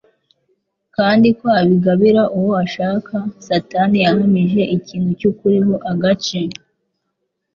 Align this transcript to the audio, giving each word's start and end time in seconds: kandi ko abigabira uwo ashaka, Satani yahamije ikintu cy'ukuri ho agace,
kandi 0.95 1.27
ko 1.39 1.45
abigabira 1.61 2.21
uwo 2.37 2.51
ashaka, 2.65 3.13
Satani 3.47 3.97
yahamije 4.05 4.61
ikintu 4.77 5.09
cy'ukuri 5.19 5.57
ho 5.65 5.73
agace, 5.91 6.39